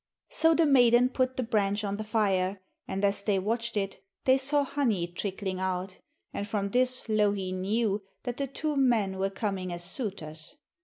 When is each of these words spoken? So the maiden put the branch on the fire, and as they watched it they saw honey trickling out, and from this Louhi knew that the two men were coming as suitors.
So 0.31 0.55
the 0.55 0.65
maiden 0.65 1.09
put 1.09 1.37
the 1.37 1.43
branch 1.43 1.83
on 1.83 1.97
the 1.97 2.03
fire, 2.03 2.59
and 2.87 3.05
as 3.05 3.21
they 3.21 3.37
watched 3.37 3.77
it 3.77 4.03
they 4.25 4.39
saw 4.39 4.63
honey 4.63 5.05
trickling 5.05 5.59
out, 5.59 5.99
and 6.33 6.47
from 6.47 6.71
this 6.71 7.07
Louhi 7.07 7.51
knew 7.51 8.01
that 8.23 8.37
the 8.37 8.47
two 8.47 8.75
men 8.75 9.19
were 9.19 9.29
coming 9.29 9.71
as 9.71 9.83
suitors. 9.83 10.55